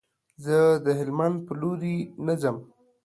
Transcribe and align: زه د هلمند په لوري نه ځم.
زه 0.45 0.57
د 0.85 0.87
هلمند 0.99 1.35
په 1.47 1.53
لوري 1.61 1.95
نه 2.25 2.33
ځم. 2.41 2.57